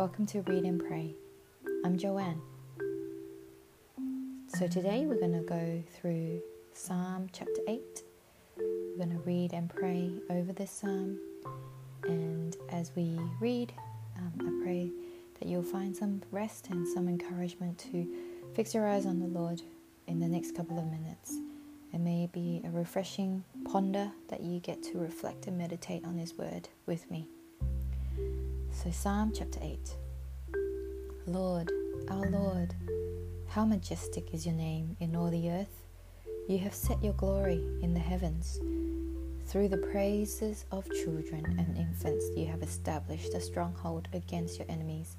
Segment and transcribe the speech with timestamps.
[0.00, 1.14] Welcome to Read and Pray.
[1.84, 2.40] I'm Joanne.
[4.46, 6.40] So today we're going to go through
[6.72, 8.02] Psalm chapter 8.
[8.56, 11.20] We're going to read and pray over this psalm.
[12.04, 13.74] And as we read,
[14.16, 14.90] um, I pray
[15.38, 18.08] that you'll find some rest and some encouragement to
[18.54, 19.60] fix your eyes on the Lord
[20.06, 21.34] in the next couple of minutes.
[21.92, 26.38] It may be a refreshing ponder that you get to reflect and meditate on His
[26.38, 27.28] word with me.
[28.72, 29.96] So, Psalm chapter 8
[31.26, 31.70] Lord,
[32.08, 32.74] our Lord,
[33.48, 35.82] how majestic is your name in all the earth.
[36.48, 38.58] You have set your glory in the heavens.
[39.46, 45.16] Through the praises of children and infants, you have established a stronghold against your enemies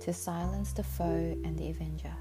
[0.00, 2.14] to silence the foe and the avenger.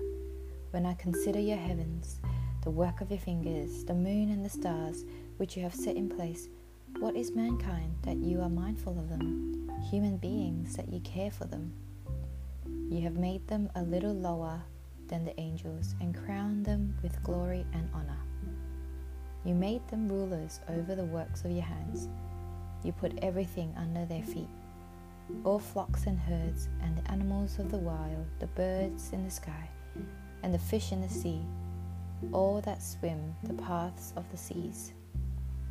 [0.71, 2.19] When I consider your heavens,
[2.63, 5.05] the work of your fingers, the moon and the stars,
[5.37, 6.49] which you have set in place,
[6.99, 9.71] what is mankind that you are mindful of them?
[9.89, 11.73] Human beings that you care for them.
[12.89, 14.61] You have made them a little lower
[15.07, 18.19] than the angels and crowned them with glory and honor.
[19.45, 22.07] You made them rulers over the works of your hands.
[22.83, 24.49] You put everything under their feet
[25.43, 29.69] all flocks and herds, and the animals of the wild, the birds in the sky,
[30.43, 31.41] and the fish in the sea,
[32.31, 34.93] all that swim the paths of the seas.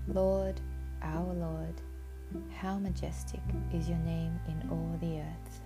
[0.09, 0.61] Lord,
[1.03, 1.81] our Lord,
[2.55, 3.41] how majestic
[3.75, 5.61] is your name in all the earth.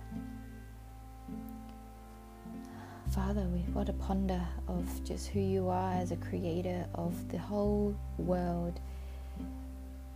[3.13, 7.37] Father, we want to ponder of just who you are as a creator of the
[7.37, 8.79] whole world,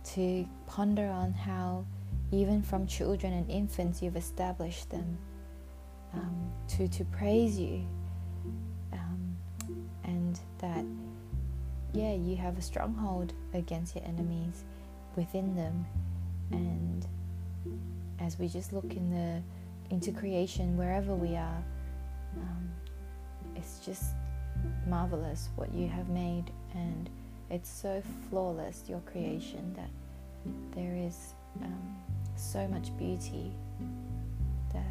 [0.04, 1.84] to ponder on how,
[2.30, 5.16] even from children and infants, you've established them,
[6.12, 7.82] um, to, to praise you,
[8.92, 9.36] um,
[10.04, 10.84] and that,
[11.94, 14.64] yeah, you have a stronghold against your enemies
[15.16, 15.86] within them.
[16.50, 17.06] And
[18.20, 19.42] as we just look in the
[19.94, 21.62] into creation wherever we are
[22.36, 22.70] um,
[23.56, 24.14] it's just
[24.86, 26.50] marvelous what you have made.
[26.74, 27.08] And
[27.50, 29.90] it's so flawless your creation that
[30.74, 31.96] there is um,
[32.36, 33.52] so much beauty
[34.72, 34.84] that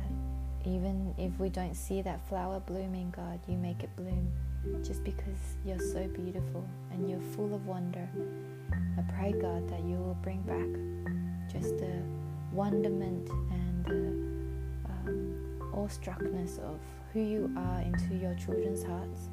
[0.65, 4.31] even if we don't see that flower blooming god you make it bloom
[4.83, 8.07] just because you're so beautiful and you're full of wonder
[8.71, 10.67] I pray, God, that you will bring back
[11.51, 12.01] just the
[12.51, 16.79] wonderment and the um, awestruckness of
[17.13, 19.29] who you are into your children's hearts,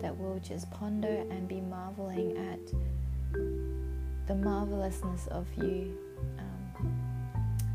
[0.00, 2.60] that will just ponder and be marveling at
[4.26, 5.96] the marvelousness of you,
[6.38, 6.98] um,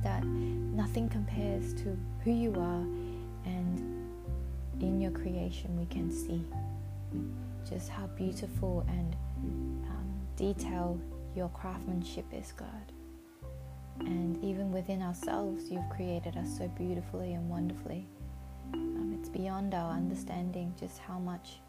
[0.03, 2.85] that nothing compares to who you are,
[3.45, 3.80] and
[4.81, 6.44] in your creation we can see
[7.69, 9.16] just how beautiful and
[10.43, 10.99] detailed
[11.35, 12.91] your craftsmanship is, God.
[14.01, 18.05] And even within ourselves, you've created us so beautifully and wonderfully.
[18.73, 21.59] Um, it's beyond our understanding just how much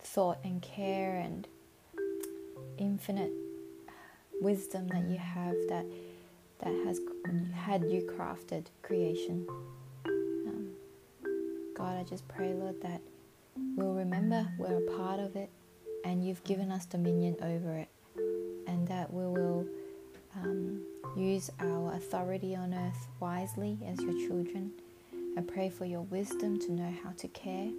[0.00, 1.48] thought and care and
[2.76, 3.32] infinite
[4.42, 5.86] wisdom that you have that
[6.58, 7.00] that has
[7.54, 9.46] had you crafted creation.
[10.04, 10.68] Um,
[11.74, 13.00] God, I just pray, Lord, that
[13.76, 15.48] we'll remember we're a part of it
[16.04, 17.88] and you've given us dominion over it
[18.66, 19.66] and that we will
[20.36, 20.82] um,
[21.16, 24.70] use our authority on earth wisely as your children.
[25.36, 27.70] I pray for your wisdom to know how to care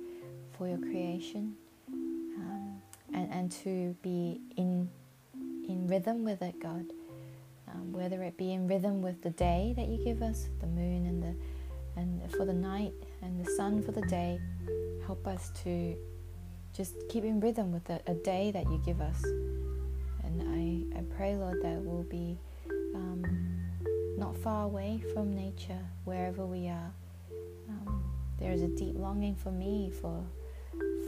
[0.58, 1.56] for your creation
[1.88, 2.82] um,
[3.14, 4.90] and, and to be in,
[5.68, 6.86] in rhythm with it, God.
[7.74, 11.06] Um, whether it be in rhythm with the day that you give us, the moon
[11.08, 11.36] and the
[11.98, 14.40] and for the night and the sun for the day,
[15.06, 15.96] help us to
[16.76, 19.24] just keep in rhythm with a, a day that you give us.
[20.24, 20.42] And
[20.96, 22.38] I, I pray, Lord, that we'll be
[22.94, 23.24] um,
[24.18, 26.92] not far away from nature wherever we are.
[27.70, 28.04] Um,
[28.40, 30.24] there is a deep longing for me for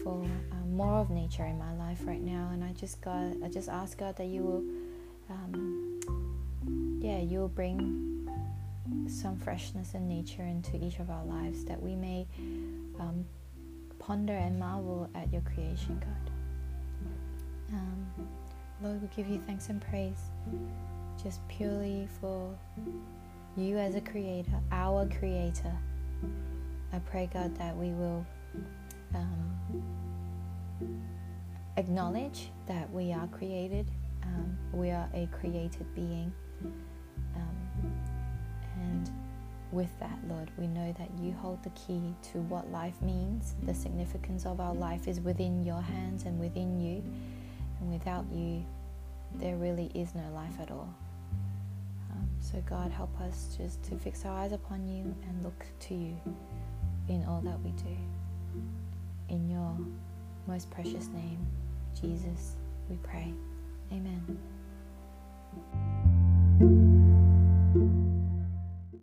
[0.03, 3.49] for uh, more of nature in my life right now, and I just God, I
[3.49, 4.63] just ask God that you will,
[5.29, 5.99] um,
[7.01, 8.29] yeah, you will bring
[9.07, 12.27] some freshness and nature into each of our lives, that we may
[12.99, 13.25] um,
[14.07, 16.31] ponder and marvel at your creation, God.
[17.73, 18.07] Um,
[18.81, 20.31] Lord, we give you thanks and praise
[21.21, 22.57] just purely for
[23.57, 25.73] you as a creator, our creator.
[26.93, 28.25] I pray, God, that we will
[29.13, 29.83] um,
[31.75, 33.91] acknowledge that we are created,
[34.23, 36.31] um, we are a created being.
[37.35, 37.86] Um,
[39.71, 43.55] with that, Lord, we know that you hold the key to what life means.
[43.63, 47.03] The significance of our life is within your hands and within you.
[47.79, 48.65] And without you,
[49.35, 50.93] there really is no life at all.
[52.11, 55.93] Um, so, God, help us just to fix our eyes upon you and look to
[55.93, 56.15] you
[57.09, 57.97] in all that we do.
[59.29, 59.77] In your
[60.47, 61.45] most precious name,
[61.99, 62.55] Jesus,
[62.89, 63.33] we pray.
[63.91, 64.37] Amen.